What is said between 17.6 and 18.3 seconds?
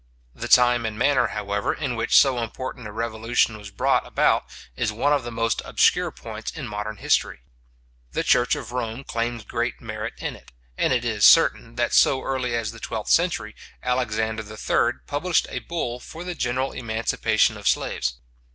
slaves.